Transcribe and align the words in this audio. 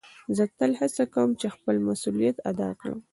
زه 0.35 0.43
تل 0.57 0.71
هڅه 0.81 1.03
کؤم 1.13 1.31
چي 1.39 1.47
خپل 1.55 1.75
مسؤلیت 1.87 2.37
ادا 2.49 2.69
کړم. 2.79 2.99